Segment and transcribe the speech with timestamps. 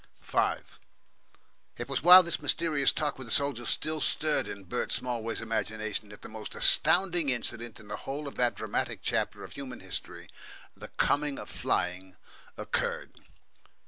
[0.19, 0.79] 5
[1.77, 6.09] It was while this mysterious talk with the soldier still stirred in Bert Smallways' imagination
[6.09, 10.27] that the most astounding incident in the whole of that dramatic chapter of human history,
[10.75, 12.15] the coming of flying,
[12.57, 13.19] occurred.